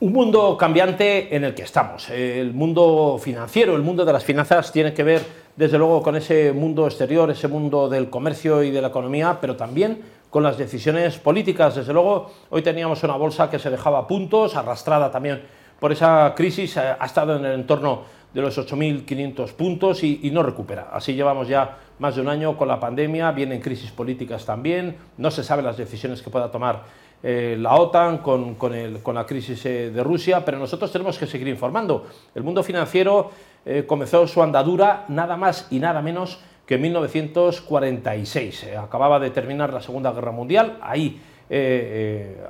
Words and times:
Un 0.00 0.12
mundo 0.12 0.56
cambiante 0.56 1.34
en 1.34 1.42
el 1.42 1.54
que 1.56 1.62
estamos. 1.62 2.08
El 2.10 2.54
mundo 2.54 3.18
financiero, 3.20 3.74
el 3.74 3.82
mundo 3.82 4.04
de 4.04 4.12
las 4.12 4.22
finanzas 4.22 4.70
tiene 4.70 4.94
que 4.94 5.02
ver 5.02 5.22
desde 5.56 5.76
luego 5.76 6.04
con 6.04 6.14
ese 6.14 6.52
mundo 6.52 6.86
exterior, 6.86 7.28
ese 7.32 7.48
mundo 7.48 7.88
del 7.88 8.08
comercio 8.08 8.62
y 8.62 8.70
de 8.70 8.80
la 8.80 8.88
economía, 8.88 9.38
pero 9.40 9.56
también 9.56 10.00
con 10.30 10.44
las 10.44 10.56
decisiones 10.56 11.18
políticas. 11.18 11.74
Desde 11.74 11.92
luego, 11.92 12.30
hoy 12.50 12.62
teníamos 12.62 13.02
una 13.02 13.16
bolsa 13.16 13.50
que 13.50 13.58
se 13.58 13.70
dejaba 13.70 14.06
puntos, 14.06 14.54
arrastrada 14.54 15.10
también 15.10 15.42
por 15.80 15.90
esa 15.90 16.32
crisis, 16.36 16.76
eh, 16.76 16.94
ha 16.96 17.04
estado 17.04 17.36
en 17.36 17.44
el 17.44 17.54
entorno 17.54 18.02
de 18.32 18.40
los 18.40 18.56
8.500 18.56 19.52
puntos 19.54 20.04
y, 20.04 20.30
no 20.32 20.44
recupera. 20.44 20.90
Así 20.92 21.14
llevamos 21.14 21.48
ya 21.48 21.78
más 21.98 22.14
de 22.14 22.20
un 22.20 22.28
año 22.28 22.56
con 22.56 22.68
la 22.68 22.78
pandemia, 22.78 23.32
vienen 23.32 23.60
crisis 23.60 23.90
políticas 23.90 24.44
también, 24.44 24.96
no 25.16 25.32
se 25.32 25.42
saben 25.42 25.64
las 25.64 25.76
decisiones 25.76 26.22
que 26.22 26.30
pueda 26.30 26.52
tomar 26.52 26.82
eh, 27.22 27.56
la 27.58 27.74
OTAN 27.74 28.18
con, 28.18 28.56
la 29.14 29.26
crisis 29.26 29.66
eh, 29.66 29.90
de 29.90 30.04
Rusia, 30.04 30.44
pero 30.44 30.58
nosotros 30.58 30.92
tenemos 30.92 31.18
que 31.18 31.26
seguir 31.26 31.48
informando. 31.48 32.06
El 32.34 32.44
mundo 32.44 32.62
financiero 32.62 33.30
eh, 33.66 33.84
comenzó 33.86 34.26
su 34.28 34.40
andadura 34.42 35.04
nada 35.08 35.36
más 35.36 35.66
y 35.70 35.80
nada 35.80 36.00
menos 36.00 36.38
que 36.64 36.76
en 36.76 36.82
1946. 36.82 38.68
acababa 38.78 39.18
de 39.18 39.30
terminar 39.30 39.72
la 39.72 39.80
Segunda 39.80 40.12
Guerra 40.12 40.32
Mundial, 40.32 40.78
ahí 40.80 41.20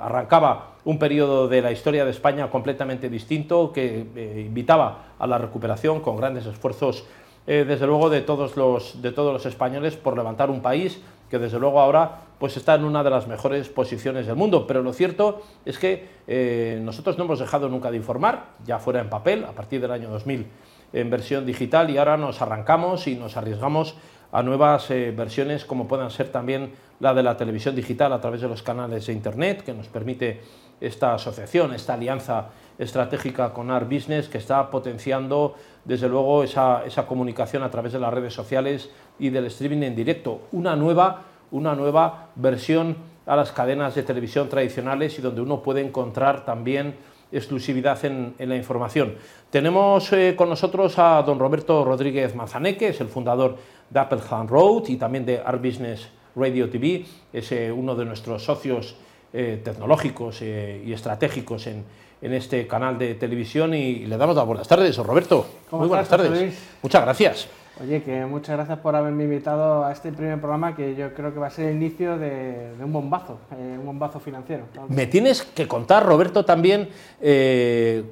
arrancaba 0.00 0.72
un 0.84 0.98
periodo 0.98 1.46
de 1.46 1.62
la 1.62 1.70
historia 1.70 2.04
de 2.04 2.10
España 2.10 2.50
completamente 2.50 3.08
distinto 3.08 3.72
que 3.72 4.44
invitaba 4.44 5.14
a 5.20 5.26
la 5.28 5.38
recuperación 5.38 6.00
con 6.00 6.16
grandes 6.16 6.46
esfuerzos, 6.46 7.06
desde 7.46 7.86
luego, 7.86 8.10
de 8.10 8.22
todos, 8.22 8.56
los, 8.56 9.00
de 9.00 9.12
todos 9.12 9.32
los 9.32 9.46
españoles 9.46 9.94
por 9.94 10.16
levantar 10.16 10.50
un 10.50 10.62
país 10.62 11.00
que 11.30 11.38
desde 11.38 11.58
luego 11.58 11.80
ahora 11.80 12.22
pues 12.38 12.56
está 12.56 12.74
en 12.74 12.84
una 12.84 13.02
de 13.02 13.10
las 13.10 13.26
mejores 13.26 13.68
posiciones 13.68 14.26
del 14.26 14.36
mundo. 14.36 14.66
Pero 14.66 14.82
lo 14.82 14.92
cierto 14.92 15.42
es 15.64 15.78
que 15.78 16.08
eh, 16.26 16.80
nosotros 16.82 17.18
no 17.18 17.24
hemos 17.24 17.38
dejado 17.38 17.68
nunca 17.68 17.90
de 17.90 17.96
informar, 17.96 18.50
ya 18.64 18.78
fuera 18.78 19.00
en 19.00 19.10
papel, 19.10 19.44
a 19.44 19.52
partir 19.52 19.80
del 19.80 19.90
año 19.90 20.08
2000 20.08 20.46
en 20.92 21.10
versión 21.10 21.44
digital, 21.44 21.90
y 21.90 21.98
ahora 21.98 22.16
nos 22.16 22.40
arrancamos 22.40 23.06
y 23.08 23.14
nos 23.14 23.36
arriesgamos 23.36 23.96
a 24.32 24.42
nuevas 24.42 24.90
eh, 24.90 25.12
versiones 25.16 25.64
como 25.64 25.88
puedan 25.88 26.10
ser 26.10 26.28
también 26.30 26.72
la 27.00 27.14
de 27.14 27.22
la 27.22 27.36
televisión 27.36 27.74
digital 27.74 28.12
a 28.12 28.20
través 28.20 28.40
de 28.40 28.48
los 28.48 28.62
canales 28.62 29.06
de 29.06 29.12
Internet, 29.12 29.62
que 29.62 29.72
nos 29.72 29.88
permite 29.88 30.40
esta 30.80 31.14
asociación, 31.14 31.74
esta 31.74 31.94
alianza 31.94 32.46
estratégica 32.78 33.52
con 33.52 33.70
Art 33.70 33.90
Business, 33.90 34.28
que 34.28 34.38
está 34.38 34.70
potenciando 34.70 35.54
desde 35.84 36.08
luego 36.08 36.42
esa, 36.42 36.84
esa 36.84 37.06
comunicación 37.06 37.62
a 37.62 37.70
través 37.70 37.92
de 37.92 37.98
las 37.98 38.12
redes 38.12 38.34
sociales 38.34 38.90
y 39.18 39.30
del 39.30 39.46
streaming 39.46 39.82
en 39.82 39.96
directo. 39.96 40.42
Una 40.52 40.76
nueva 40.76 41.24
una 41.50 41.74
nueva 41.74 42.28
versión 42.34 42.96
a 43.26 43.36
las 43.36 43.52
cadenas 43.52 43.94
de 43.94 44.02
televisión 44.02 44.48
tradicionales 44.48 45.18
y 45.18 45.22
donde 45.22 45.40
uno 45.40 45.62
puede 45.62 45.80
encontrar 45.80 46.44
también 46.44 46.96
exclusividad 47.32 48.02
en, 48.04 48.34
la 48.38 48.56
información. 48.56 49.14
Tenemos 49.50 50.12
eh, 50.12 50.34
con 50.36 50.48
nosotros 50.48 50.98
a 50.98 51.22
don 51.22 51.38
Roberto 51.38 51.84
Rodríguez 51.84 52.34
Mazaneque, 52.34 52.88
es 52.88 53.00
el 53.00 53.08
fundador 53.08 53.56
de 53.90 54.00
Apple 54.00 54.20
Hand 54.30 54.50
Road 54.50 54.88
y 54.88 54.96
también 54.96 55.26
de 55.26 55.38
Art 55.38 55.62
Business 55.62 56.08
Radio 56.34 56.68
TV, 56.70 57.04
es 57.32 57.52
eh, 57.52 57.72
uno 57.72 57.94
de 57.94 58.04
nuestros 58.04 58.44
socios 58.44 58.96
eh, 59.32 59.60
tecnológicos 59.62 60.40
y 60.42 60.92
estratégicos 60.92 61.66
en, 61.66 61.84
este 62.20 62.66
canal 62.66 62.98
de 62.98 63.14
televisión 63.14 63.74
y, 63.74 64.06
le 64.06 64.16
damos 64.16 64.34
las 64.34 64.44
buenas 64.44 64.66
tardes, 64.66 64.96
Roberto. 64.96 65.46
Muy 65.70 65.86
buenas 65.86 66.08
tardes. 66.08 66.58
Muchas 66.82 67.02
gracias. 67.02 67.48
Oye, 67.80 68.02
que 68.02 68.26
muchas 68.26 68.56
gracias 68.56 68.78
por 68.80 68.96
haberme 68.96 69.24
invitado 69.24 69.84
a 69.84 69.92
este 69.92 70.10
primer 70.10 70.40
programa 70.40 70.74
que 70.74 70.96
yo 70.96 71.14
creo 71.14 71.32
que 71.32 71.38
va 71.38 71.46
a 71.46 71.50
ser 71.50 71.66
el 71.66 71.76
inicio 71.76 72.18
de, 72.18 72.72
un 72.82 72.92
bombazo, 72.92 73.38
eh, 73.52 73.76
un 73.78 73.86
bombazo 73.86 74.18
financiero. 74.18 74.64
Me 74.88 75.06
tienes 75.06 75.42
que 75.42 75.68
contar, 75.68 76.04
Roberto, 76.04 76.44
también 76.44 76.88
eh, 77.20 78.02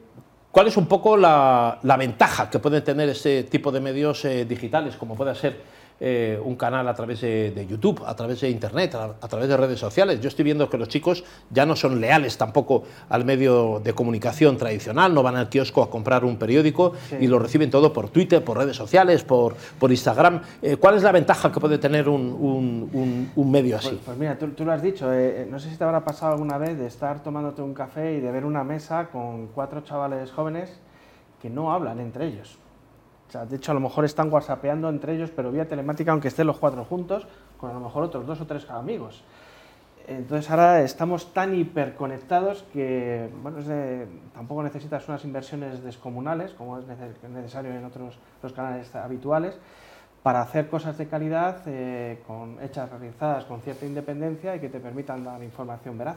cuál 0.53 0.69
es 0.69 0.77
un 0.77 0.87
poco 0.87 1.17
la, 1.17 1.81
ventaja 1.99 2.49
que 2.49 2.61
pueden 2.61 2.85
tener 2.85 3.09
este 3.09 3.43
tipo 3.45 3.73
de 3.73 3.81
medios 3.81 4.25
eh, 4.25 4.45
digitales, 4.45 4.97
como 4.97 5.17
puede 5.17 5.35
ser 5.35 5.61
eh, 5.99 6.39
un 6.45 6.57
canal 6.57 6.87
a 6.89 6.95
través 6.95 7.23
de, 7.23 7.67
YouTube, 7.69 8.03
a 8.07 8.15
través 8.15 8.43
de 8.43 8.51
Internet, 8.51 8.95
a, 8.95 9.29
través 9.29 9.49
de 9.49 9.57
redes 9.57 9.79
sociales. 9.81 10.21
Yo 10.21 10.29
estoy 10.29 10.45
viendo 10.45 10.69
que 10.69 10.77
los 10.77 10.89
chicos 10.89 11.25
ya 11.51 11.65
no 11.65 11.75
son 11.75 12.01
leales 12.01 12.37
tampoco 12.37 12.85
al 13.09 13.25
medio 13.25 13.81
de 13.83 13.95
comunicación 13.95 14.59
tradicional, 14.59 15.15
no 15.15 15.23
van 15.23 15.37
al 15.37 15.49
kiosco 15.49 15.83
a 15.83 15.89
comprar 15.89 16.25
un 16.25 16.37
periódico 16.37 16.93
y 17.19 17.27
lo 17.27 17.39
reciben 17.39 17.71
todo 17.71 17.93
por 17.93 18.11
Twitter, 18.11 18.45
por 18.45 18.59
redes 18.59 18.77
sociales, 18.77 19.25
por, 19.25 19.57
por 19.79 19.91
Instagram. 19.91 20.43
Eh, 20.61 20.77
¿Cuál 20.77 20.97
es 20.97 21.03
la 21.03 21.13
ventaja 21.13 21.51
que 21.51 21.61
puede 21.61 21.79
tener 21.79 22.09
un, 22.09 23.31
un, 23.35 23.51
medio 23.51 23.77
así? 23.77 23.89
Pues, 23.89 24.01
pues 24.05 24.19
mira, 24.19 24.37
tú, 24.37 24.49
tú, 24.49 24.65
lo 24.67 24.73
has 24.73 24.83
dicho, 24.83 25.11
eh, 25.13 25.47
no 25.51 25.59
sé 25.59 25.71
si 25.71 25.77
te 25.77 25.85
habrá 25.85 26.05
pasado 26.05 26.33
alguna 26.33 26.59
vez 26.59 26.79
de 26.79 26.87
estar 26.87 27.23
tomándote 27.23 27.63
un 27.63 27.73
café 27.73 28.15
y 28.15 28.21
de 28.21 28.31
ver 28.31 28.45
una 28.45 28.65
mesa 28.65 29.09
con 29.11 29.47
cuatro 29.49 29.81
chavales 29.81 30.31
jóvenes 30.31 30.79
que 31.41 31.49
no 31.49 31.73
hablan 31.73 32.01
entre 32.01 32.27
ellos 32.27 32.59
de 33.49 33.57
hecho, 33.57 33.73
a 33.73 33.75
lo 33.75 33.81
mejor 33.81 34.05
están 34.05 34.33
whatsappeando 34.33 34.89
entre 34.89 35.15
ellos, 35.15 35.31
pero 35.35 35.51
vía 35.51 35.67
telemática, 35.67 36.13
aunque 36.13 36.29
estén 36.29 36.47
los 36.47 36.59
cuatro 36.59 36.85
juntos, 36.85 37.27
con 37.59 37.71
a 37.71 37.75
lo 37.75 37.81
mejor 37.81 38.05
otros 38.05 38.27
dos 38.27 38.41
o 38.41 38.47
tres 38.47 38.69
amigos. 38.71 39.23
Entonces 40.09 40.49
ahora 40.51 40.83
estamos 40.83 41.33
tan 41.33 41.59
hiperconectados 41.59 42.65
que 42.73 43.29
bueno, 43.43 43.59
tampoco 44.33 44.63
necesitas 44.63 45.09
unas 45.09 45.25
inversiones 45.25 45.83
descomunales, 45.83 46.53
como 46.53 46.79
es 46.79 46.85
necesario 47.29 47.73
en 47.73 47.85
otros 47.85 48.17
los 48.41 48.53
canales 48.53 48.95
habituales, 48.95 49.59
para 50.23 50.43
hacer 50.43 50.69
cosas 50.69 50.97
de 50.97 51.09
calidad 51.09 51.63
eh, 51.67 52.23
con, 52.27 52.63
hechas, 52.63 52.89
realizadas 52.89 53.45
con 53.47 53.61
cierta 53.63 53.85
independencia 53.85 54.55
y 54.55 54.61
que 54.61 54.69
te 54.69 54.79
permitan 54.79 55.25
dar 55.25 55.43
información 55.43 55.99
veraz. 55.99 56.17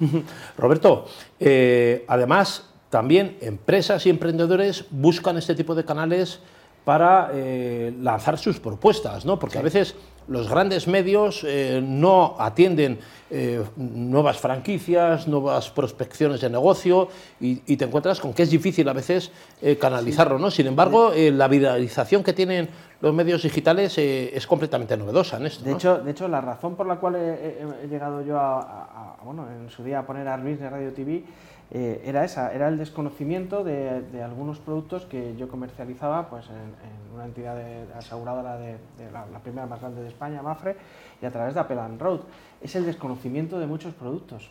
Roberto, 0.56 1.04
eh, 1.38 2.06
además 2.08 2.72
también 2.90 3.36
empresas 3.40 4.06
y 4.06 4.10
emprendedores 4.10 4.86
buscan 4.90 5.36
este 5.36 5.54
tipo 5.54 5.74
de 5.74 5.84
canales 5.84 6.40
para 6.86 7.30
eh, 7.34 7.92
lanzar 8.00 8.38
sus 8.38 8.60
propuestas, 8.60 9.26
¿no? 9.26 9.40
porque 9.40 9.58
a 9.58 9.62
veces 9.62 9.96
los 10.28 10.48
grandes 10.48 10.86
medios 10.86 11.42
eh, 11.44 11.82
no 11.84 12.36
atienden 12.38 13.00
eh, 13.28 13.60
nuevas 13.74 14.38
franquicias, 14.38 15.26
nuevas 15.26 15.68
prospecciones 15.68 16.40
de 16.42 16.48
negocio 16.48 17.08
y, 17.40 17.76
te 17.76 17.86
encuentras 17.86 18.20
con 18.20 18.32
que 18.32 18.44
es 18.44 18.50
difícil 18.50 18.88
a 18.88 18.92
veces 18.92 19.32
canalizarlo. 19.80 20.38
¿no? 20.38 20.48
Sin 20.48 20.68
embargo, 20.68 21.10
la 21.16 21.48
viralización 21.48 22.22
que 22.22 22.32
tienen 22.32 22.68
los 23.00 23.12
medios 23.12 23.42
digitales 23.42 23.98
es 23.98 24.46
completamente 24.46 24.96
novedosa 24.96 25.38
en 25.38 25.46
esto. 25.46 25.64
De, 25.64 25.72
hecho, 25.72 25.98
de 25.98 26.12
hecho, 26.12 26.28
la 26.28 26.40
razón 26.40 26.76
por 26.76 26.86
la 26.86 26.96
cual 27.00 27.16
he, 27.16 27.88
llegado 27.90 28.22
yo 28.22 28.38
a, 28.38 29.16
bueno, 29.24 29.48
en 29.50 29.68
su 29.70 29.82
día 29.82 29.98
a 29.98 30.06
poner 30.06 30.28
Arbis 30.28 30.60
de 30.60 30.70
Radio 30.70 30.92
TV 30.92 31.24
eh, 31.70 32.02
era 32.04 32.24
esa, 32.24 32.52
era 32.52 32.68
el 32.68 32.78
desconocimiento 32.78 33.64
de, 33.64 34.22
algunos 34.22 34.58
productos 34.58 35.04
que 35.06 35.36
yo 35.36 35.48
comercializaba 35.48 36.28
pues, 36.28 36.46
en, 36.48 37.14
una 37.14 37.24
entidad 37.24 37.56
aseguradora 37.96 38.56
de, 38.56 38.76
la, 39.12 39.38
primera 39.40 39.66
más 39.66 39.80
grande 39.80 40.02
de 40.02 40.08
España, 40.08 40.42
Mafre, 40.42 40.76
y 41.20 41.26
a 41.26 41.30
través 41.30 41.54
de 41.54 41.60
Apple 41.60 41.80
Road. 41.98 42.20
Es 42.60 42.76
el 42.76 42.86
desconocimiento 42.86 43.58
de 43.58 43.66
muchos 43.66 43.94
productos. 43.94 44.50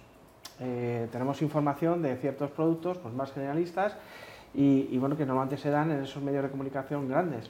Eh, 0.59 1.07
tenemos 1.11 1.41
información 1.41 2.01
de 2.01 2.15
ciertos 2.17 2.51
productos 2.51 2.97
pues, 2.97 3.13
más 3.13 3.31
generalistas 3.31 3.95
y, 4.53 4.87
y, 4.89 4.97
bueno, 4.97 5.17
que 5.17 5.25
normalmente 5.25 5.61
se 5.61 5.69
dan 5.69 5.91
en 5.91 6.03
esos 6.03 6.21
medios 6.21 6.43
de 6.43 6.49
comunicación 6.49 7.07
grandes 7.07 7.49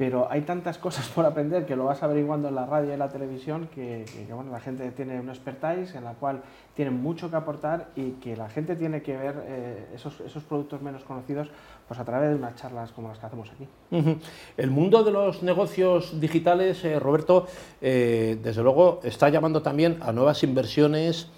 pero 0.00 0.28
hay 0.30 0.40
tantas 0.40 0.78
cosas 0.78 1.06
por 1.14 1.26
aprender 1.26 1.66
que 1.66 1.76
lo 1.76 1.84
vas 1.84 2.02
averiguando 2.02 2.48
en 2.48 2.54
la 2.54 2.64
radio 2.64 2.88
y 2.88 2.92
en 2.94 2.98
la 3.00 3.10
televisión 3.10 3.68
que, 3.74 4.06
bueno, 4.32 4.50
la 4.50 4.58
gente 4.58 4.90
tiene 4.92 5.20
un 5.20 5.28
expertise 5.28 5.94
en 5.94 6.04
la 6.04 6.14
cual 6.14 6.40
tiene 6.74 6.90
mucho 6.90 7.28
que 7.28 7.36
aportar 7.36 7.88
y 7.94 8.12
que 8.12 8.34
la 8.34 8.48
gente 8.48 8.76
tiene 8.76 9.02
que 9.02 9.14
ver 9.14 9.44
eh, 9.46 9.88
esos, 9.94 10.18
esos, 10.20 10.42
productos 10.44 10.80
menos 10.80 11.04
conocidos 11.04 11.48
pues 11.86 12.00
a 12.00 12.04
través 12.06 12.30
de 12.30 12.36
unas 12.36 12.54
charlas 12.54 12.92
como 12.92 13.08
las 13.08 13.18
que 13.18 13.26
hacemos 13.26 13.50
aquí. 13.50 13.68
El 14.56 14.70
mundo 14.70 15.04
de 15.04 15.10
los 15.10 15.42
negocios 15.42 16.18
digitales, 16.18 16.82
eh, 16.82 16.98
Roberto, 16.98 17.46
eh, 17.82 18.38
desde 18.42 18.62
luego 18.62 19.00
está 19.04 19.28
llamando 19.28 19.60
también 19.60 19.98
a 20.00 20.12
nuevas 20.12 20.42
inversiones 20.42 21.28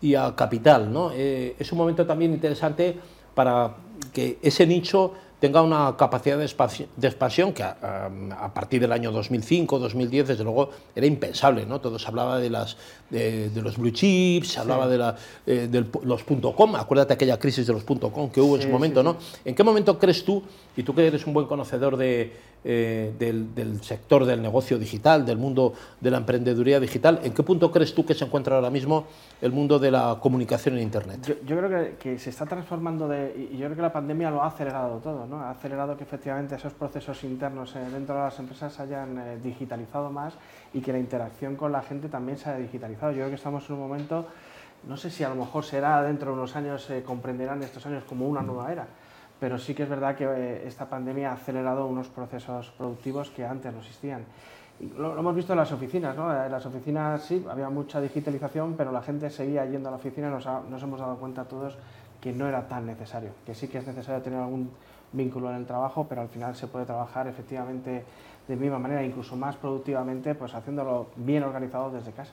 y 0.00 0.14
a 0.14 0.36
capital. 0.36 0.92
¿no? 0.92 1.10
es 1.10 1.72
un 1.72 1.78
momento 1.78 2.06
también 2.06 2.32
interesante 2.32 2.96
para 3.34 3.74
que 4.12 4.38
ese 4.42 4.64
nicho 4.64 5.14
tenga 5.42 5.60
una 5.60 5.96
capacidad 5.96 6.38
de, 6.38 6.44
expansión 6.44 7.52
que 7.52 7.64
a, 7.64 8.54
partir 8.54 8.80
del 8.80 8.92
año 8.92 9.10
2005, 9.10 9.80
2010, 9.80 10.28
desde 10.28 10.44
luego, 10.44 10.70
era 10.94 11.04
impensable. 11.04 11.66
¿no? 11.66 11.80
Todo 11.80 11.98
se 11.98 12.06
hablaba 12.06 12.38
de, 12.38 12.48
las, 12.48 12.76
de, 13.10 13.50
los 13.56 13.76
blue 13.76 13.90
chips, 13.90 14.52
se 14.52 14.60
hablaba 14.60 14.86
de, 14.86 14.98
la, 14.98 15.16
eh, 15.44 15.68
los 16.04 16.22
.com, 16.22 16.76
acuérdate 16.76 17.14
aquella 17.14 17.40
crisis 17.40 17.66
de 17.66 17.72
los 17.72 17.82
.com 17.82 18.30
que 18.30 18.40
hubo 18.40 18.54
en 18.54 18.62
su 18.62 18.68
momento. 18.68 19.02
¿no? 19.02 19.16
¿En 19.44 19.56
qué 19.56 19.64
momento 19.64 19.98
crees 19.98 20.24
tú, 20.24 20.44
y 20.76 20.84
tú 20.84 20.94
que 20.94 21.08
eres 21.08 21.26
un 21.26 21.34
buen 21.34 21.48
conocedor 21.48 21.96
de, 21.96 22.32
eh, 22.64 23.12
del, 23.18 23.82
sector 23.82 24.24
del 24.24 24.40
negocio 24.40 24.78
digital, 24.78 25.26
del 25.26 25.38
mundo 25.38 25.74
de 26.00 26.10
la 26.10 26.18
emprendeduría 26.18 26.78
digital. 26.78 27.20
¿En 27.22 27.32
qué 27.32 27.42
punto 27.42 27.70
crees 27.70 27.94
tú 27.94 28.06
que 28.06 28.14
se 28.14 28.24
encuentra 28.24 28.56
ahora 28.56 28.70
mismo 28.70 29.06
el 29.40 29.52
mundo 29.52 29.78
de 29.78 29.90
la 29.90 30.18
comunicación 30.20 30.76
en 30.76 30.82
Internet? 30.82 31.38
Yo, 31.44 31.56
creo 31.58 31.96
que, 31.98 32.18
se 32.18 32.30
está 32.30 32.46
transformando 32.46 33.08
de, 33.08 33.48
y 33.52 33.56
yo 33.56 33.66
creo 33.66 33.76
que 33.76 33.82
la 33.82 33.92
pandemia 33.92 34.30
lo 34.30 34.42
ha 34.42 34.46
acelerado 34.46 34.98
todo, 34.98 35.26
¿no? 35.26 35.40
ha 35.40 35.50
acelerado 35.50 35.96
que 35.96 36.04
efectivamente 36.04 36.54
esos 36.54 36.72
procesos 36.72 37.24
internos 37.24 37.74
eh, 37.74 37.80
dentro 37.92 38.14
de 38.14 38.20
las 38.22 38.38
empresas 38.38 38.72
se 38.72 38.82
hayan 38.82 39.18
eh, 39.18 39.38
digitalizado 39.42 40.10
más 40.10 40.34
y 40.72 40.80
que 40.80 40.92
la 40.92 40.98
interacción 40.98 41.56
con 41.56 41.72
la 41.72 41.82
gente 41.82 42.08
también 42.08 42.38
se 42.38 42.50
haya 42.50 42.58
digitalizado. 42.60 43.12
Yo 43.12 43.18
creo 43.18 43.28
que 43.28 43.36
estamos 43.36 43.68
en 43.68 43.74
un 43.74 43.80
momento 43.80 44.26
no 44.86 44.96
sé 44.96 45.10
si 45.10 45.22
a 45.22 45.28
lo 45.28 45.36
mejor 45.36 45.64
será 45.64 46.02
dentro 46.02 46.32
de 46.32 46.38
unos 46.38 46.56
años, 46.56 46.84
se 46.84 47.02
comprenderán 47.02 47.62
estos 47.62 47.86
años 47.86 48.04
como 48.04 48.26
una 48.26 48.42
nueva 48.42 48.72
era, 48.72 48.86
pero 49.42 49.58
sí 49.58 49.74
que 49.74 49.82
es 49.82 49.88
verdad 49.88 50.14
que 50.14 50.22
eh, 50.22 50.68
esta 50.68 50.88
pandemia 50.88 51.30
ha 51.30 51.34
acelerado 51.34 51.88
unos 51.88 52.06
procesos 52.06 52.70
productivos 52.78 53.28
que 53.30 53.44
antes 53.44 53.72
no 53.72 53.80
existían. 53.80 54.24
lo, 54.96 55.18
hemos 55.18 55.34
visto 55.34 55.52
en 55.52 55.58
las 55.58 55.72
oficinas, 55.72 56.16
¿no? 56.16 56.30
En 56.44 56.52
las 56.52 56.64
oficinas 56.64 57.24
sí, 57.24 57.44
había 57.50 57.68
mucha 57.68 58.00
digitalización, 58.00 58.74
pero 58.76 58.92
la 58.92 59.02
gente 59.02 59.28
seguía 59.30 59.66
yendo 59.66 59.88
a 59.88 59.90
la 59.90 59.96
oficina 59.96 60.28
y 60.28 60.30
nos, 60.30 60.46
nos 60.46 60.80
hemos 60.80 61.00
dado 61.00 61.16
cuenta 61.16 61.42
todos 61.42 61.76
que 62.20 62.32
no 62.32 62.46
era 62.46 62.68
tan 62.68 62.86
necesario, 62.86 63.30
que 63.44 63.52
sí 63.56 63.66
que 63.66 63.78
es 63.78 63.86
necesario 63.88 64.22
tener 64.22 64.38
algún 64.38 64.70
vínculo 65.12 65.50
en 65.50 65.56
el 65.56 65.66
trabajo, 65.66 66.06
pero 66.08 66.20
al 66.20 66.28
final 66.28 66.54
se 66.54 66.68
puede 66.68 66.86
trabajar 66.86 67.26
efectivamente 67.26 68.04
de 68.46 68.56
misma 68.56 68.78
manera, 68.78 69.02
incluso 69.02 69.34
más 69.34 69.56
productivamente, 69.56 70.36
pues 70.36 70.54
haciéndolo 70.54 71.08
bien 71.16 71.42
organizado 71.42 71.90
desde 71.90 72.12
casa. 72.12 72.32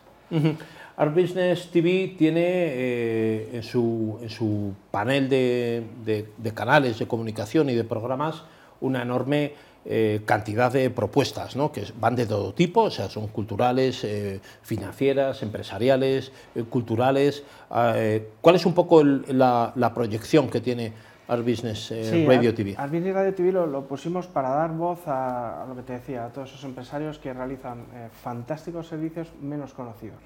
Art 1.00 1.16
Business 1.16 1.70
TV 1.72 2.16
tiene 2.18 2.42
eh, 2.44 3.50
en, 3.54 3.64
su, 3.64 4.20
en, 4.22 4.30
su, 4.30 4.74
panel 4.92 5.30
de, 5.30 5.86
de, 6.06 6.54
canales 6.54 7.00
de 7.00 7.08
comunicación 7.08 7.70
y 7.70 7.74
de 7.74 7.86
programas 7.86 8.44
una 8.82 9.02
enorme 9.02 9.54
eh, 9.86 10.22
cantidad 10.26 10.72
de 10.72 10.90
propuestas, 10.90 11.56
¿no? 11.56 11.72
que 11.72 11.86
van 12.00 12.18
de 12.18 12.26
todo 12.26 12.54
tipo, 12.54 12.82
o 12.82 12.92
sea, 12.92 13.10
son 13.10 13.28
culturales, 13.28 14.04
eh, 14.04 14.42
financieras, 14.62 15.42
empresariales, 15.42 16.34
culturales. 16.70 17.44
Ah, 17.70 17.96
¿Cuál 18.42 18.56
es 18.58 18.66
un 18.66 18.74
poco 18.74 19.02
la, 19.04 19.72
la 19.76 19.94
proyección 19.94 20.50
que 20.50 20.60
tiene 20.60 20.92
Art 21.30 21.46
Business 21.46 21.92
eh, 21.92 22.26
Radio 22.28 22.54
TV. 22.56 22.74
Art 22.76 22.92
Business 22.92 23.14
Radio 23.14 23.34
TV 23.36 23.52
lo, 23.52 23.86
pusimos 23.86 24.26
para 24.26 24.50
dar 24.50 24.72
voz 24.72 25.02
a, 25.06 25.64
lo 25.70 25.76
que 25.76 25.84
te 25.84 25.94
decía, 25.94 26.26
a 26.26 26.30
todos 26.30 26.50
esos 26.50 26.64
empresarios 26.64 27.20
que 27.20 27.32
realizan 27.32 27.86
eh, 27.94 28.10
fantásticos 28.12 28.88
servicios 28.88 29.32
menos 29.40 29.76
conocidos. 29.76 30.18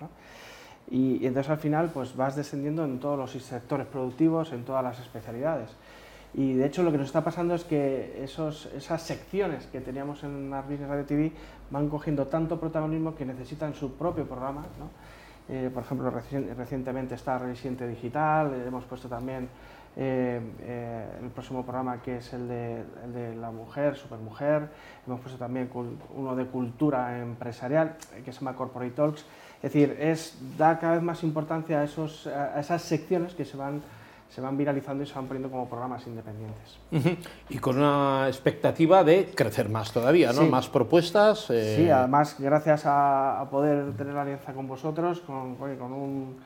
Y, 0.89 1.25
entonces 1.25 1.49
al 1.49 1.57
final 1.57 1.91
pues 1.93 2.15
vas 2.15 2.37
descendiendo 2.37 2.85
en 2.85 2.99
todos 2.99 3.17
los 3.17 3.31
sectores 3.43 3.85
productivos, 3.85 4.53
en 4.53 4.63
todas 4.63 4.81
las 4.81 4.99
especialidades. 4.99 5.71
Y 6.35 6.53
de 6.53 6.65
hecho 6.65 6.83
lo 6.83 6.91
que 6.91 6.97
nos 6.97 7.07
está 7.07 7.21
pasando 7.21 7.53
es 7.53 7.65
que 7.65 8.23
esos, 8.23 8.67
esas 8.75 9.01
secciones 9.01 9.65
que 9.67 9.81
teníamos 9.81 10.23
en 10.23 10.53
Art 10.53 10.69
Business 10.69 10.89
Radio 10.89 11.05
TV 11.05 11.31
van 11.69 11.89
cogiendo 11.89 12.27
tanto 12.27 12.57
protagonismo 12.59 13.13
que 13.13 13.25
necesitan 13.25 13.73
su 13.73 13.91
propio 13.95 14.25
programa. 14.25 14.63
Eh, 15.49 15.69
por 15.73 15.83
ejemplo, 15.83 16.09
recientemente 16.09 17.15
está 17.15 17.37
Residente 17.37 17.85
Digital, 17.85 18.53
hemos 18.65 18.85
puesto 18.85 19.09
también 19.09 19.49
eh, 19.95 20.41
eh, 20.61 21.05
el 21.21 21.29
próximo 21.29 21.63
programa 21.63 22.01
que 22.01 22.17
es 22.17 22.33
el 22.33 22.47
de, 22.47 23.35
la 23.39 23.51
mujer, 23.51 23.95
supermujer, 23.95 24.69
hemos 25.05 25.19
puesto 25.19 25.37
también 25.37 25.69
uno 26.15 26.35
de 26.35 26.45
cultura 26.45 27.19
empresarial 27.19 27.95
que 28.23 28.31
se 28.31 28.39
llama 28.39 28.55
Corporate 28.55 28.91
Talks, 28.91 29.25
es 29.61 29.73
decir, 29.73 29.95
es 29.99 30.37
dar 30.57 30.79
cada 30.79 30.93
vez 30.93 31.03
más 31.03 31.23
importancia 31.23 31.79
a, 31.79 31.83
esos, 31.83 32.27
a 32.27 32.59
esas 32.59 32.81
secciones 32.81 33.33
que 33.33 33.45
se 33.45 33.55
van 33.55 33.81
se 34.33 34.41
van 34.41 34.57
viralizando 34.57 35.03
y 35.03 35.05
se 35.05 35.13
van 35.13 35.27
poniendo 35.27 35.51
como 35.51 35.69
programas 35.69 36.07
independientes. 36.07 36.79
Y 37.49 37.59
con 37.59 37.77
una 37.77 38.27
expectativa 38.27 39.03
de 39.03 39.25
crecer 39.25 39.69
más 39.69 39.91
todavía, 39.91 40.33
¿no? 40.33 40.47
Más 40.47 40.67
propuestas. 40.69 41.51
Eh, 41.51 41.75
sí, 41.77 41.89
además, 41.89 42.37
gracias 42.39 42.83
a, 42.85 43.45
poder 43.51 43.93
tener 43.95 44.15
la 44.15 44.23
alianza 44.23 44.53
con 44.53 44.67
vosotros, 44.67 45.19
con, 45.19 45.55
con 45.55 45.93
un 45.93 46.37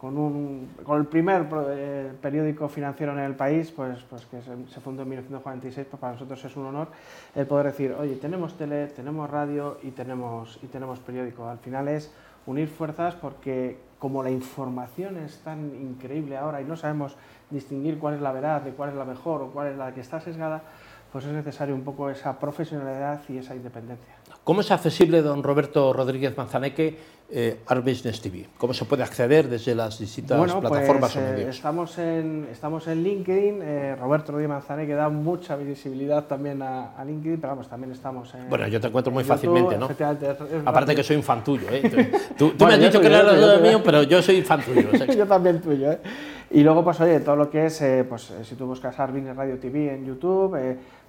con, 0.00 0.18
un, 0.18 0.68
con 0.82 1.00
el 1.00 1.06
primer 1.06 1.46
eh, 1.68 2.12
periódico 2.20 2.68
financiero 2.68 3.12
en 3.12 3.20
el 3.20 3.34
país, 3.34 3.70
pues, 3.70 4.02
pues 4.02 4.26
que 4.26 4.40
se, 4.42 4.80
fundó 4.80 5.02
en 5.02 5.08
1946, 5.08 5.86
pues 5.90 6.00
para 6.00 6.12
nosotros 6.12 6.44
es 6.44 6.56
un 6.56 6.66
honor 6.66 6.88
el 7.34 7.46
poder 7.46 7.66
decir, 7.66 7.94
oye, 7.98 8.16
tenemos 8.16 8.56
tele, 8.56 8.88
tenemos 8.88 9.28
radio 9.30 9.78
y 9.82 9.92
tenemos, 9.92 10.58
y 10.62 10.66
tenemos 10.66 10.98
periódico. 10.98 11.48
Al 11.48 11.58
final 11.58 11.88
es 11.88 12.12
unir 12.46 12.68
fuerzas 12.68 13.14
porque 13.14 13.78
como 13.98 14.22
la 14.22 14.30
información 14.30 15.16
es 15.16 15.38
tan 15.38 15.74
increíble 15.74 16.36
ahora 16.36 16.60
y 16.60 16.64
no 16.64 16.76
sabemos 16.76 17.16
distinguir 17.50 17.98
cuál 17.98 18.14
es 18.14 18.20
la 18.20 18.32
verdad, 18.32 18.60
de 18.60 18.72
cuál 18.72 18.90
es 18.90 18.96
la 18.96 19.04
mejor 19.04 19.42
o 19.42 19.50
cuál 19.50 19.68
es 19.68 19.78
la 19.78 19.94
que 19.94 20.00
está 20.00 20.20
sesgada, 20.20 20.62
pues 21.10 21.24
es 21.24 21.32
necesario 21.32 21.74
un 21.74 21.82
poco 21.82 22.10
esa 22.10 22.38
profesionalidad 22.38 23.22
y 23.28 23.38
esa 23.38 23.54
independencia. 23.54 24.15
¿Cómo 24.46 24.60
es 24.60 24.70
accesible, 24.70 25.22
don 25.22 25.42
Roberto 25.42 25.92
Rodríguez 25.92 26.36
Manzaneque, 26.36 26.96
eh, 27.28 27.58
Art 27.66 27.84
Business 27.84 28.20
TV? 28.20 28.46
¿Cómo 28.56 28.72
se 28.74 28.84
puede 28.84 29.02
acceder 29.02 29.48
desde 29.48 29.74
las 29.74 29.98
distintas 29.98 30.38
plataformas 30.54 31.14
pues, 31.14 31.16
o 31.16 31.20
medios? 31.32 31.46
Eh, 31.48 31.50
estamos, 31.50 31.98
en, 31.98 32.48
estamos 32.52 32.86
en 32.86 33.02
LinkedIn, 33.02 33.60
eh, 33.60 33.96
Roberto 33.96 34.30
Rodríguez 34.30 34.50
Manzaneque 34.50 34.94
da 34.94 35.08
mucha 35.08 35.56
visibilidad 35.56 36.26
también 36.26 36.62
a, 36.62 36.94
LinkedIn, 37.04 37.40
pero 37.40 37.54
vamos, 37.54 37.68
también 37.68 37.90
estamos 37.90 38.32
en... 38.36 38.48
Bueno, 38.48 38.68
yo 38.68 38.80
te 38.80 38.86
encuentro 38.86 39.12
muy 39.12 39.24
fácilmente, 39.24 39.76
¿no? 39.76 39.88
Aparte 40.64 40.94
que 40.94 41.02
soy 41.02 41.20
fan 41.22 41.42
tuyo, 41.42 41.66
¿eh? 41.68 42.12
Tú, 42.38 42.54
me 42.64 42.74
has 42.74 42.78
dicho 42.78 43.00
que 43.00 43.08
eras 43.08 43.60
mío, 43.60 43.82
pero 43.84 44.04
yo 44.04 44.22
soy 44.22 44.42
fan 44.42 44.60
tuyo. 44.62 44.92
yo 45.12 45.26
también 45.26 45.60
tuyo, 45.60 45.90
¿eh? 45.90 45.98
Y 46.52 46.62
luego, 46.62 46.84
pues 46.84 47.00
oye, 47.00 47.18
todo 47.18 47.34
lo 47.34 47.50
que 47.50 47.66
es, 47.66 47.82
eh, 47.82 48.06
pues 48.08 48.32
si 48.44 48.54
tú 48.54 48.66
buscas 48.66 48.96
Art 49.00 49.12
Business 49.12 49.34
Radio 49.34 49.58
TV 49.58 49.92
en 49.92 50.06
YouTube, 50.06 50.56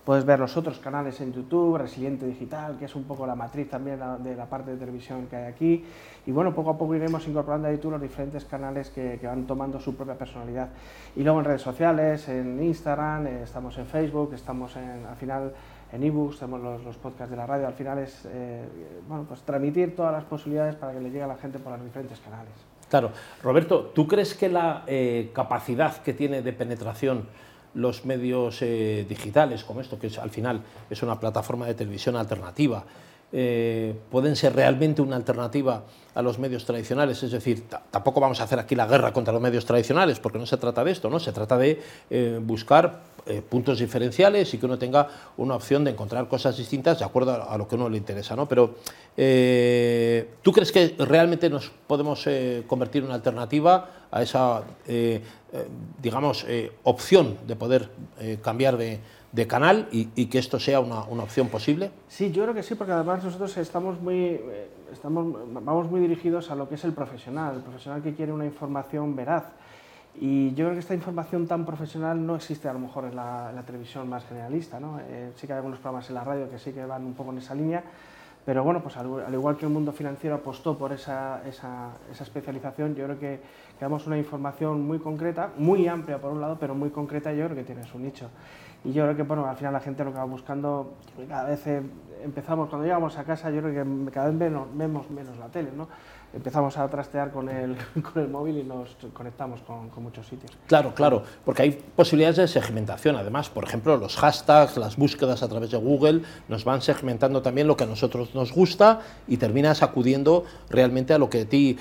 Puedes 0.07 0.24
ver 0.24 0.39
los 0.39 0.56
otros 0.56 0.80
canales 0.80 1.19
en 1.19 1.33
YouTube, 1.33 1.80
Resiliente 1.80 2.25
Digital, 2.25 2.77
que 2.77 2.86
es 2.86 2.95
un 2.95 3.04
poco 3.04 3.27
la 3.27 3.36
matriz 3.36 3.69
también 3.69 4.00
de 4.19 4.38
la 4.38 4.45
parte 4.45 4.71
de 4.71 4.77
televisión 4.77 5.27
que 5.27 5.36
hay 5.36 5.44
aquí. 5.44 5.83
Y 6.25 6.31
bueno, 6.31 6.56
poco 6.56 6.69
a 6.69 6.77
poco 6.77 6.95
iremos 6.95 7.27
incorporando 7.27 7.68
a 7.68 7.74
YouTube 7.74 7.92
los 7.92 8.01
diferentes 8.01 8.45
canales 8.45 8.89
que, 8.89 9.19
van 9.21 9.45
tomando 9.45 9.81
su 9.81 9.98
propia 9.98 10.18
personalidad. 10.18 10.69
Y 11.18 11.24
luego 11.24 11.39
en 11.39 11.45
redes 11.45 11.62
sociales, 11.62 12.30
en 12.30 12.63
Instagram, 12.63 13.27
eh, 13.27 13.42
estamos 13.44 13.77
en 13.80 13.86
Facebook, 13.86 14.33
estamos 14.33 14.77
en, 14.77 15.06
al 15.06 15.18
final 15.18 15.51
en 15.92 16.01
ebooks, 16.01 16.39
tenemos 16.39 16.86
los, 16.86 16.95
podcasts 16.95 17.30
de 17.30 17.36
la 17.36 17.45
radio. 17.45 17.68
Al 17.68 17.74
final 17.74 17.98
es 17.98 18.25
eh, 18.31 18.63
bueno, 19.09 19.25
pues 19.27 19.42
transmitir 19.42 19.94
todas 19.94 20.13
las 20.13 20.24
posibilidades 20.24 20.75
para 20.75 20.94
que 20.94 21.01
le 21.01 21.09
llegue 21.09 21.24
a 21.24 21.27
la 21.27 21.36
gente 21.36 21.59
por 21.59 21.74
los 21.74 21.83
diferentes 21.83 22.18
canales. 22.21 22.54
Claro. 22.89 23.12
Roberto, 23.44 23.92
¿tú 23.94 24.07
crees 24.07 24.36
que 24.36 24.48
la 24.48 24.86
eh, 24.88 25.31
capacidad 25.33 25.98
que 25.98 26.13
tiene 26.13 26.42
de 26.42 26.54
penetración 26.54 27.27
los 27.77 28.06
medios 28.06 28.62
eh, 28.62 29.06
digitales, 29.07 29.63
como 29.63 29.81
esto, 29.81 30.00
que 30.00 30.07
es, 30.07 30.18
al 30.18 30.31
final 30.31 30.62
es 30.89 31.03
una 31.03 31.19
plataforma 31.19 31.68
de 31.68 31.75
televisión 31.75 32.15
alternativa, 32.15 32.83
eh, 33.31 33.94
pueden 34.09 34.35
ser 34.35 34.56
realmente 34.56 35.01
una 35.01 35.15
alternativa 35.15 35.83
a 36.15 36.21
los 36.21 36.39
medios 36.39 36.65
tradicionales. 36.65 37.21
Es 37.24 37.31
decir, 37.31 37.65
tampoco 37.91 38.19
vamos 38.19 38.39
a 38.39 38.44
hacer 38.44 38.59
aquí 38.59 38.75
la 38.75 38.88
guerra 38.88 39.13
contra 39.13 39.33
los 39.33 39.41
medios 39.41 39.65
tradicionales, 39.65 40.19
porque 40.19 40.39
no 40.39 40.45
se 40.45 40.57
trata 40.57 40.83
de 40.83 40.91
esto, 40.91 41.09
¿no? 41.09 41.19
Se 41.19 41.31
trata 41.31 41.57
de 41.57 41.81
eh, 42.09 42.39
buscar 42.41 43.18
puntos 43.50 43.79
diferenciales 43.79 44.53
y 44.53 44.57
que 44.57 44.65
uno 44.65 44.79
tenga 44.79 45.09
una 45.35 45.56
opción 45.56 45.83
de 45.83 45.91
encontrar 45.91 46.29
cosas 46.29 46.56
distintas 46.56 47.00
de 47.00 47.03
acuerdo 47.03 47.44
a, 47.44 47.57
lo 47.57 47.68
que 47.68 47.75
a 47.75 47.77
uno 47.77 47.89
le 47.89 47.97
interesa, 47.97 48.38
¿no? 48.38 48.47
Pero, 48.47 48.75
¿tú 50.41 50.53
crees 50.53 50.71
que 50.71 50.95
realmente 50.97 51.50
nos 51.50 51.69
podemos 51.88 52.25
convertir 52.68 53.01
en 53.01 53.07
una 53.07 53.15
alternativa 53.15 53.89
a 54.09 54.21
esa 54.21 54.63
eh, 55.53 55.65
digamos, 56.01 56.44
eh, 56.50 56.73
opción 56.83 57.38
de 57.47 57.56
poder 57.56 57.89
eh, 58.19 58.38
cambiar 58.44 58.75
de, 58.75 59.00
canal 59.47 59.87
y, 59.92 60.25
que 60.28 60.40
esto 60.40 60.59
sea 60.59 60.80
una, 60.80 61.01
opción 61.01 61.49
posible? 61.49 61.92
Sí, 62.07 62.31
yo 62.31 62.44
creo 62.44 62.56
que 62.56 62.63
sí, 62.63 62.75
porque 62.75 62.94
además 62.94 63.23
nosotros 63.23 63.56
estamos 63.57 63.99
muy, 64.01 64.40
estamos, 64.92 65.35
vamos 65.51 65.90
muy 65.90 66.01
dirigidos 66.01 66.49
a 66.49 66.56
lo 66.56 66.68
que 66.68 66.75
es 66.75 66.83
el 66.83 66.94
profesional, 66.94 67.56
el 67.56 67.61
profesional 67.61 68.01
que 68.01 68.13
quiere 68.13 68.31
una 68.31 68.45
información 68.45 69.16
veraz. 69.16 69.44
Y 70.19 70.49
yo 70.56 70.66
creo 70.66 70.73
que 70.73 70.80
esta 70.80 70.95
información 70.95 71.45
tan 71.45 71.66
profesional 71.66 72.25
no 72.25 72.35
existe 72.35 72.68
a 72.68 72.73
lo 72.73 72.80
mejor 72.80 73.06
en 73.06 73.16
la, 73.16 73.63
televisión 73.66 74.09
más 74.09 74.25
generalista. 74.25 74.80
¿no? 74.80 74.99
sí 75.35 75.45
que 75.45 75.54
hay 75.54 75.57
algunos 75.57 75.80
programas 75.80 76.09
en 76.09 76.16
la 76.16 76.23
radio 76.23 76.49
que 76.49 76.57
sí 76.57 76.71
que 76.71 76.85
van 76.85 77.06
un 77.06 77.13
poco 77.13 77.31
en 77.31 77.37
esa 77.37 77.54
línea, 77.54 77.83
pero 78.47 78.63
bueno, 78.63 78.81
pues 78.81 78.95
al, 78.95 79.33
igual 79.33 79.57
que 79.57 79.66
el 79.66 79.71
mundo 79.73 79.92
financiero 79.92 80.37
apostó 80.37 80.78
por 80.78 80.94
esa, 80.94 81.42
esa, 81.45 81.90
esa 82.09 82.23
especialización, 82.23 82.95
yo 82.95 83.04
creo 83.04 83.19
que, 83.19 83.42
que, 83.78 83.81
damos 83.81 84.07
una 84.07 84.18
información 84.18 84.87
muy 84.87 84.99
concreta, 84.99 85.51
muy 85.57 85.85
amplia 85.85 86.18
por 86.18 86.31
un 86.31 86.40
lado, 86.40 86.57
pero 86.57 86.73
muy 86.73 86.90
concreta 86.90 87.33
yo 87.33 87.44
creo 87.44 87.57
que 87.57 87.66
tiene 87.66 87.83
su 87.83 87.99
nicho. 87.99 88.30
Y 88.83 88.93
yo 88.93 89.03
creo 89.03 89.15
que 89.15 89.23
bueno, 89.23 89.45
al 89.45 89.57
final 89.57 89.73
la 89.73 89.79
gente 89.79 90.03
lo 90.03 90.11
que 90.11 90.17
va 90.17 90.25
buscando, 90.25 90.93
cada 91.27 91.49
vez 91.49 91.65
eh, 91.67 91.81
empezamos, 92.23 92.69
cuando 92.69 92.85
llegamos 92.85 93.17
a 93.17 93.23
casa, 93.23 93.49
yo 93.49 93.61
creo 93.61 93.83
que 93.83 94.11
cada 94.11 94.29
vez 94.29 94.51
vemos 94.73 95.09
menos 95.09 95.37
la 95.37 95.47
tele, 95.47 95.71
¿no? 95.75 95.87
empezamos 96.33 96.77
a 96.77 96.87
trastear 96.89 97.31
con 97.31 97.49
el, 97.49 97.75
con 98.13 98.21
el 98.21 98.29
móvil 98.29 98.57
y 98.59 98.63
nos 98.63 98.95
conectamos 99.13 99.61
con, 99.61 99.89
con, 99.89 100.03
muchos 100.03 100.27
sitios. 100.27 100.51
Claro, 100.67 100.93
claro, 100.93 101.23
porque 101.45 101.63
hay 101.63 101.71
posibilidades 101.71 102.37
de 102.37 102.47
segmentación. 102.47 103.15
Además, 103.15 103.49
por 103.49 103.63
ejemplo, 103.63 103.97
los 103.97 104.17
hashtags, 104.17 104.77
las 104.77 104.97
búsquedas 104.97 105.43
a 105.43 105.47
través 105.47 105.71
de 105.71 105.77
Google 105.77 106.21
nos 106.47 106.65
van 106.65 106.81
segmentando 106.81 107.41
también 107.41 107.67
lo 107.67 107.77
que 107.77 107.85
a 107.85 107.87
nosotros 107.87 108.35
nos 108.35 108.53
gusta 108.53 109.01
y 109.27 109.37
terminas 109.37 109.83
acudiendo 109.83 110.45
realmente 110.69 111.13
a 111.13 111.17
lo 111.17 111.29
que 111.29 111.41
a 111.41 111.45
ti 111.45 111.77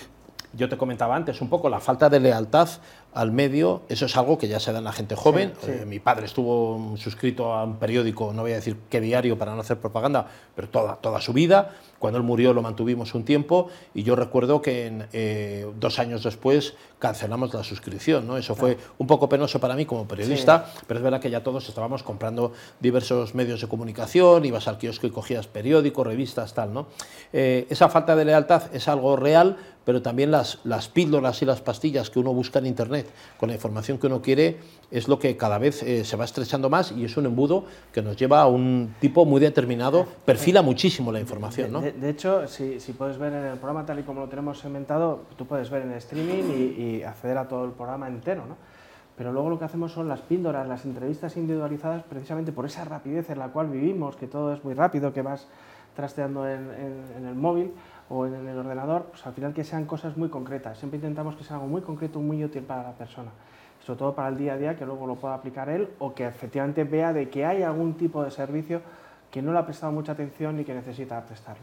yo 0.57 0.69
te 0.69 0.77
comentaba 0.77 1.15
antes, 1.15 1.41
un 1.41 1.49
poco 1.49 1.69
la 1.69 1.81
falta 1.81 2.09
de 2.09 2.21
lealtad 2.21 2.69
al 3.15 3.33
medio, 3.33 3.83
eso 3.89 4.07
es 4.07 4.17
algo 4.17 4.37
que 4.37 4.49
ya 4.49 4.61
se 4.61 4.73
da 4.73 4.79
en 4.79 4.85
la 4.85 4.93
gente 4.93 5.17
joven. 5.17 5.53
Eh, 5.67 5.85
mi 5.87 6.01
padre 6.01 6.27
estuvo 6.27 6.97
suscrito 6.97 7.53
a 7.53 7.65
un 7.65 7.77
periódico, 7.77 8.33
no 8.33 8.43
voy 8.43 8.53
a 8.53 8.57
decir 8.57 8.77
qué 8.91 9.01
diario 9.01 9.39
para 9.39 9.55
no 9.55 9.61
hacer 9.61 9.79
propaganda, 9.79 10.27
pero 10.55 10.69
toda, 10.69 10.97
toda 10.97 11.21
su 11.21 11.33
vida. 11.33 11.71
Cuando 11.99 12.19
él 12.19 12.25
murió 12.25 12.53
lo 12.53 12.61
mantuvimos 12.61 13.15
un 13.15 13.25
tiempo 13.25 13.69
y 13.95 14.03
yo 14.03 14.17
recuerdo 14.17 14.61
que 14.61 15.07
eh, 15.13 15.67
dos 15.81 15.99
años 15.99 16.23
después 16.23 16.75
cancelamos 16.99 17.55
la 17.55 17.65
suscripción. 17.65 18.27
¿no? 18.27 18.37
Eso 18.37 18.55
fue 18.55 18.77
un 18.99 19.07
poco 19.07 19.29
penoso 19.29 19.61
para 19.61 19.75
mí 19.75 19.87
como 19.87 20.07
periodista, 20.07 20.67
pero 20.87 20.99
es 20.99 21.05
verdad 21.05 21.21
que 21.21 21.31
ya 21.31 21.43
todos 21.43 21.69
estábamos 21.69 22.03
comprando 22.03 22.53
diversos 22.81 23.35
medios 23.35 23.61
de 23.61 23.69
comunicación, 23.69 24.45
ibas 24.45 24.69
al 24.69 24.79
kiosco 24.79 25.07
y 25.07 25.11
cogías 25.11 25.47
periódicos, 25.47 26.07
revistas, 26.07 26.53
tal. 26.53 26.75
¿no? 26.75 26.87
Eh, 27.33 27.67
esa 27.71 27.89
falta 27.89 28.15
de 28.15 28.25
lealtad 28.25 28.75
es 28.75 28.89
algo 28.89 29.17
real, 29.17 29.57
pero 29.87 30.03
también 30.03 30.33
las, 30.33 30.59
las 30.65 30.89
píldoras 30.89 31.41
y 31.43 31.45
las 31.45 31.63
pastillas 31.63 32.11
que 32.11 32.19
uno 32.19 32.35
busca 32.35 32.59
en 32.59 32.67
Internet 32.67 33.07
con 33.39 33.49
la 33.49 33.55
información 33.55 33.99
que 33.99 34.09
uno 34.09 34.21
quiere 34.21 34.59
es 34.91 35.07
lo 35.07 35.21
que 35.21 35.37
cada 35.37 35.59
vez 35.59 35.83
eh, 35.85 36.05
se 36.05 36.17
va 36.17 36.25
estrechando 36.25 36.69
más 36.69 36.91
y 36.91 37.05
es 37.05 37.17
un 37.17 37.27
embudo 37.27 37.65
que 37.93 38.03
nos 38.03 38.17
lleva 38.17 38.43
a 38.43 38.49
un 38.49 38.97
tipo 39.01 39.25
muy 39.25 39.41
determinado, 39.41 40.05
perfila 40.25 40.61
muchísimo 40.61 41.13
la 41.13 41.21
información. 41.21 41.73
¿no? 41.73 41.81
De, 41.81 42.11
hecho, 42.11 42.49
si, 42.49 42.81
si, 42.81 42.93
puedes 42.95 43.17
ver 43.17 43.33
en 43.33 43.45
el 43.45 43.59
programa 43.59 43.87
tal 43.87 44.01
y 44.01 44.03
como 44.03 44.23
lo 44.23 44.29
tenemos 44.29 44.59
segmentado, 44.59 45.23
tú 45.39 45.47
puedes 45.47 45.71
ver 45.71 45.83
en 45.83 45.93
streaming 45.93 46.43
y, 46.77 47.03
acceder 47.05 47.39
a 47.39 47.47
todo 47.47 47.65
el 47.65 47.71
programa 47.71 48.09
entero. 48.09 48.45
¿no? 48.45 48.57
Pero 49.17 49.33
luego 49.33 49.51
lo 49.51 49.59
que 49.59 49.67
hacemos 49.67 49.93
son 49.93 50.09
las 50.09 50.21
píldoras, 50.21 50.67
las 50.67 50.85
entrevistas 50.85 51.37
individualizadas 51.37 52.03
precisamente 52.03 52.51
por 52.51 52.67
esa 52.67 52.85
rapidez 52.85 53.31
en 53.31 53.39
la 53.39 53.49
cual 53.49 53.69
vivimos, 53.69 54.17
que 54.17 54.27
todo 54.27 54.53
es 54.53 54.65
muy 54.65 54.75
rápido, 54.75 55.13
que 55.13 55.23
vas 55.23 55.47
trasteando 55.97 56.49
en, 56.49 56.69
el 57.27 57.35
móvil 57.35 57.73
o 58.09 58.27
en 58.27 58.47
el 58.47 58.59
ordenador, 58.59 59.07
pues 59.11 59.27
al 59.27 59.33
final 59.33 59.53
que 59.53 59.65
sean 59.65 59.87
cosas 59.87 60.17
muy 60.17 60.29
concretas. 60.29 60.79
Siempre 60.79 60.99
intentamos 60.99 61.35
que 61.35 61.43
sea 61.43 61.57
algo 61.57 61.67
muy 61.67 61.81
concreto, 61.81 62.21
muy 62.21 62.45
útil 62.45 62.63
para 62.63 62.85
la 62.85 62.93
persona, 62.93 63.31
sobre 63.85 63.99
todo 63.99 64.15
para 64.15 64.29
el 64.29 64.37
día 64.37 64.53
a 64.53 64.57
día, 64.57 64.77
que 64.77 64.87
luego 64.87 65.07
lo 65.07 65.17
pueda 65.17 65.35
aplicar 65.35 65.69
él 65.69 65.89
o 65.99 66.15
que 66.15 66.27
efectivamente 66.27 66.85
vea 66.85 67.13
de 67.13 67.29
que 67.29 67.45
hay 67.45 67.63
algún 67.63 67.95
tipo 67.95 68.23
de 68.23 68.31
servicio 68.31 68.83
que 69.31 69.43
no 69.43 69.53
le 69.53 69.59
ha 69.59 69.67
prestado 69.67 69.93
mucha 69.93 70.13
atención 70.13 70.61
y 70.61 70.65
que 70.65 70.73
necesita 70.73 71.21
prestarlo. 71.25 71.63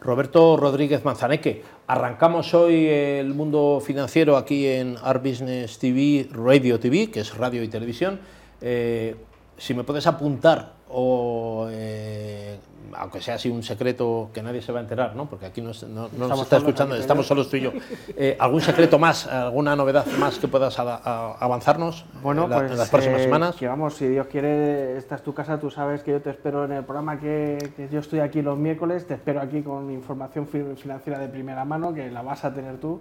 Roberto 0.00 0.56
Rodríguez 0.56 1.04
Manzaneque, 1.04 1.62
arrancamos 1.86 2.52
hoy 2.54 2.86
el 2.88 3.34
mundo 3.34 3.80
financiero 3.84 4.36
aquí 4.36 4.66
en 4.66 4.96
Art 5.02 5.22
Business 5.22 5.78
TV, 5.78 6.28
Radio 6.32 6.80
TV, 6.80 7.10
que 7.10 7.20
es 7.20 7.36
radio 7.36 7.62
y 7.62 7.68
televisión. 7.68 8.18
Eh, 8.60 9.14
si 9.56 9.74
me 9.74 9.84
puedes 9.84 10.06
apuntar 10.06 10.79
o 10.90 11.68
eh, 11.70 12.58
aunque 12.94 13.20
sea 13.20 13.34
así 13.34 13.48
un 13.48 13.62
secreto 13.62 14.30
que 14.32 14.42
nadie 14.42 14.62
se 14.62 14.72
va 14.72 14.80
a 14.80 14.82
enterar, 14.82 15.14
¿no? 15.14 15.26
porque 15.26 15.46
aquí 15.46 15.60
no, 15.60 15.68
nos 15.68 16.40
está 16.42 16.56
escuchando, 16.56 16.96
estamos 16.96 17.26
solos 17.26 17.48
tú 17.48 17.56
y 17.56 17.60
yo. 17.62 17.72
Eh, 18.16 18.36
¿Algún 18.38 18.60
secreto 18.60 18.98
más, 18.98 19.26
alguna 19.26 19.76
novedad 19.76 20.04
más 20.18 20.38
que 20.38 20.48
puedas 20.48 20.78
avanzarnos 20.78 22.04
bueno, 22.22 22.44
en, 22.44 22.50
pues, 22.50 22.76
las 22.76 22.88
próximas 22.88 23.20
eh, 23.20 23.24
semanas? 23.24 23.56
Que 23.56 23.68
vamos, 23.68 23.94
si 23.94 24.08
Dios 24.08 24.26
quiere, 24.26 24.96
esta 24.96 25.14
es 25.14 25.22
tu 25.22 25.32
casa, 25.32 25.58
tú 25.58 25.70
sabes 25.70 26.02
que 26.02 26.10
yo 26.10 26.20
te 26.20 26.30
espero 26.30 26.64
en 26.64 26.72
el 26.72 26.84
programa, 26.84 27.18
que, 27.18 27.72
que 27.76 27.88
yo 27.88 28.00
estoy 28.00 28.20
aquí 28.20 28.42
los 28.42 28.58
miércoles, 28.58 29.06
te 29.06 29.14
espero 29.14 29.40
aquí 29.40 29.62
con 29.62 29.90
información 29.90 30.46
financiera 30.46 31.18
de 31.18 31.28
primera 31.28 31.64
mano, 31.64 31.94
que 31.94 32.10
la 32.10 32.22
vas 32.22 32.44
a 32.44 32.52
tener 32.52 32.78
tú 32.78 33.00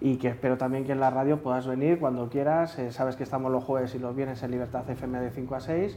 y 0.00 0.16
que 0.16 0.28
espero 0.28 0.56
también 0.56 0.84
que 0.84 0.92
en 0.92 1.00
la 1.00 1.10
radio 1.10 1.38
puedas 1.42 1.66
venir 1.66 1.98
cuando 1.98 2.28
quieras. 2.28 2.78
Eh, 2.78 2.92
sabes 2.92 3.16
que 3.16 3.22
estamos 3.22 3.52
los 3.52 3.64
jueves 3.64 3.94
y 3.94 3.98
los 3.98 4.16
viernes 4.16 4.42
en 4.42 4.50
Libertad 4.50 4.88
FM 4.88 5.20
de 5.20 5.30
5 5.30 5.54
a 5.54 5.60
6 5.60 5.96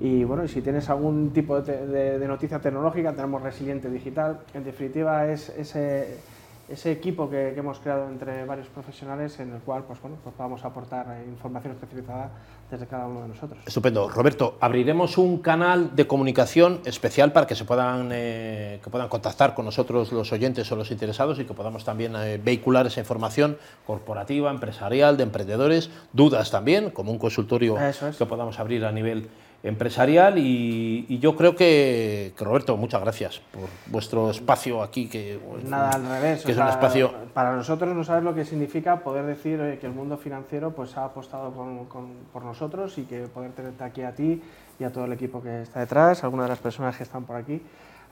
y 0.00 0.24
bueno, 0.24 0.46
si 0.48 0.60
tienes 0.60 0.90
algún 0.90 1.30
tipo 1.30 1.60
de, 1.60 2.18
noticia 2.26 2.58
tecnológica, 2.58 3.12
tenemos 3.12 3.42
Resiliente 3.42 3.88
Digital. 3.88 4.40
En 4.52 4.64
definitiva, 4.64 5.30
es 5.30 5.50
ese, 5.50 6.18
ese 6.68 6.90
equipo 6.90 7.30
que, 7.30 7.50
hemos 7.56 7.78
creado 7.78 8.08
entre 8.08 8.44
varios 8.44 8.66
profesionales 8.68 9.38
en 9.38 9.52
el 9.52 9.60
cual 9.60 9.84
pues, 9.84 10.00
bueno, 10.00 10.16
pues 10.22 10.34
podamos 10.34 10.64
aportar 10.64 11.06
información 11.28 11.74
especializada 11.74 12.30
desde 12.68 12.86
cada 12.86 13.06
uno 13.06 13.22
de 13.22 13.28
nosotros. 13.28 13.60
Estupendo. 13.66 14.08
Roberto, 14.08 14.56
abriremos 14.60 15.16
un 15.16 15.38
canal 15.38 15.94
de 15.94 16.08
comunicación 16.08 16.80
especial 16.84 17.32
para 17.32 17.46
que 17.46 17.54
se 17.54 17.64
puedan, 17.64 18.10
eh, 18.12 18.80
que 18.82 18.90
puedan 18.90 19.08
contactar 19.08 19.54
con 19.54 19.64
nosotros 19.64 20.10
los 20.10 20.32
oyentes 20.32 20.70
o 20.72 20.76
los 20.76 20.90
interesados 20.90 21.38
y 21.38 21.44
que 21.44 21.54
podamos 21.54 21.84
también 21.84 22.16
eh, 22.16 22.40
vehicular 22.42 22.86
esa 22.88 22.98
información 22.98 23.58
corporativa, 23.86 24.50
empresarial, 24.50 25.16
de 25.16 25.22
emprendedores, 25.22 25.90
dudas 26.12 26.50
también, 26.50 26.90
como 26.90 27.12
un 27.12 27.18
consultorio 27.18 27.76
que 28.18 28.26
podamos 28.26 28.58
abrir 28.58 28.84
a 28.84 28.90
nivel 28.90 29.28
empresarial 29.64 30.38
y, 30.38 31.18
yo 31.18 31.34
creo 31.34 31.56
que, 31.56 32.32
Roberto, 32.38 32.76
muchas 32.76 33.00
gracias 33.00 33.40
por 33.50 33.68
vuestro 33.86 34.30
espacio 34.30 34.82
aquí. 34.82 35.08
Que, 35.08 35.40
Nada, 35.66 35.90
al 35.90 36.06
revés. 36.06 36.46
es 36.46 36.56
un 36.56 36.68
espacio... 36.68 37.12
Para 37.32 37.56
nosotros 37.56 37.96
no 37.96 38.04
sabes 38.04 38.22
lo 38.22 38.34
que 38.34 38.44
significa 38.44 39.00
poder 39.00 39.24
decir 39.24 39.78
que 39.80 39.86
el 39.86 39.92
mundo 39.92 40.18
financiero 40.18 40.72
pues, 40.72 40.96
ha 40.96 41.06
apostado 41.06 41.52
por 42.32 42.44
nosotros 42.44 42.96
y 42.98 43.04
que 43.04 43.22
poder 43.22 43.52
tenerte 43.52 43.82
aquí 43.82 44.02
a 44.02 44.14
ti 44.14 44.42
y 44.78 44.84
a 44.84 44.92
todo 44.92 45.06
el 45.06 45.12
equipo 45.12 45.42
que 45.42 45.62
está 45.62 45.80
detrás, 45.80 46.22
algunas 46.24 46.44
de 46.44 46.50
las 46.50 46.58
personas 46.58 46.96
que 46.96 47.02
están 47.02 47.24
por 47.24 47.36
aquí. 47.36 47.62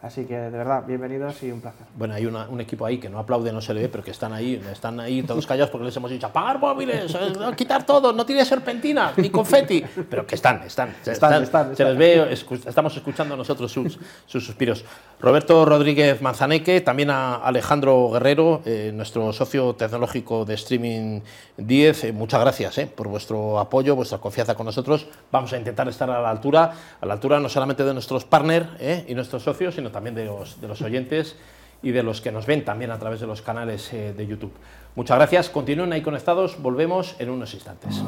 Así 0.03 0.25
que 0.25 0.37
de 0.37 0.51
verdad, 0.51 0.83
bienvenidos 0.85 1.41
y 1.45 1.53
un 1.53 1.61
placer. 1.61 1.87
Bueno, 1.95 2.15
hay 2.15 2.27
un 2.27 2.61
equipo 2.61 2.85
ahí 2.85 2.99
que 2.99 3.09
no 3.09 3.21
aplaude, 3.21 3.53
no 3.53 3.61
se 3.61 3.73
le 3.73 3.83
ve, 3.83 3.89
pero 3.89 4.03
que 4.03 4.11
están 4.11 4.33
ahí, 4.33 4.61
están 4.73 4.99
ahí 4.99 5.23
todos 5.23 5.47
callados 5.47 5.71
porque 5.71 5.85
les 5.85 5.97
hemos 5.97 6.11
dicho 6.11 6.27
apagar 6.27 6.59
móviles, 6.59 7.15
eh, 7.15 7.33
quitar 7.57 7.87
todo, 7.87 8.13
no 8.13 8.27
tiene 8.27 8.45
serpentina 8.45 9.13
ni 9.17 9.31
confeti, 9.31 9.85
pero 10.11 10.27
que 10.27 10.35
están, 10.35 10.61
están, 10.65 10.93
están, 11.07 11.45
están, 11.45 11.77
se 11.77 11.85
les 11.85 11.97
ve, 11.97 12.33
estamos 12.33 12.97
escuchando 12.97 13.37
nosotros 13.37 13.71
sus, 13.71 13.97
sus, 14.27 14.45
suspiros. 14.45 14.85
Roberto 15.21 15.65
Rodríguez 15.65 16.21
Manzaneque, 16.21 16.81
también 16.81 17.11
a 17.11 17.37
Alejandro 17.37 18.11
Guerrero, 18.11 18.61
eh, 18.65 18.91
nuestro 18.93 19.33
socio 19.33 19.77
tecnológico 19.77 20.45
de 20.45 20.55
Streaming 20.55 21.21
10, 21.59 22.05
eh, 22.05 22.13
muchas 22.13 22.41
gracias 22.41 22.77
por 22.89 23.07
vuestro 23.07 23.61
apoyo, 23.61 23.95
vuestra 23.95 24.19
confianza 24.19 24.57
con 24.57 24.67
nosotros. 24.67 25.07
Vamos 25.31 25.53
a 25.53 25.59
intentar 25.59 25.87
estar 25.87 26.11
a 26.11 26.21
la 26.21 26.31
altura, 26.31 26.73
a 27.01 27.07
la 27.07 27.13
altura 27.13 27.39
no 27.39 27.49
solamente 27.49 27.85
de 27.85 27.95
nuestros 27.95 28.25
partners 28.25 28.67
y 29.07 29.15
nuestros 29.15 29.45
socios, 29.45 29.77
sino 29.77 29.92
también 29.93 30.15
de 30.15 30.25
los, 30.25 30.61
de 30.61 30.69
los 30.69 30.83
oyentes 30.83 31.37
y 31.83 31.91
de 31.91 32.03
los 32.03 32.21
que 32.21 32.33
nos 32.33 32.47
ven 32.47 32.65
también 32.65 32.91
a 32.91 32.99
través 32.99 33.21
de 33.21 33.27
los 33.27 33.43
canales 33.43 33.93
eh, 33.93 34.13
de 34.13 34.27
YouTube. 34.27 34.53
Muchas 34.95 35.17
gracias, 35.17 35.51
continúen 35.51 35.93
ahí 35.93 36.03
conectados, 36.03 36.61
volvemos 36.61 37.17
en 37.19 37.31
unos 37.31 37.55
instantes. 37.55 38.03